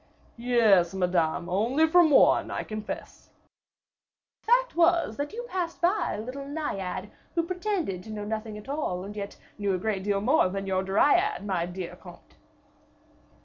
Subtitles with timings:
[0.39, 3.29] "Yes, Madame, only from one, I confess."
[4.41, 8.57] "The fact was, that you passed by a little Naiad, who pretended to know nothing
[8.57, 12.33] at all, and yet knew a great deal more than your Dryad, my dear comte."